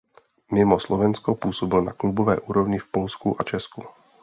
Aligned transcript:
Mimo 0.53 0.77
Slovensko 0.79 1.35
působil 1.35 1.81
na 1.81 1.93
klubové 1.93 2.39
úrovni 2.39 2.79
v 2.79 2.91
Polsku 2.91 3.35
a 3.41 3.43
Česku. 3.43 3.83